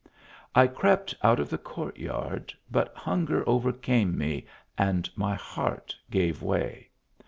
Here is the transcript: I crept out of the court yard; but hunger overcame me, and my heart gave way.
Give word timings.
I 0.55 0.65
crept 0.65 1.13
out 1.21 1.39
of 1.39 1.47
the 1.51 1.59
court 1.59 1.95
yard; 1.99 2.55
but 2.71 2.91
hunger 2.95 3.47
overcame 3.47 4.17
me, 4.17 4.47
and 4.75 5.07
my 5.15 5.35
heart 5.35 5.95
gave 6.09 6.41
way. 6.41 6.89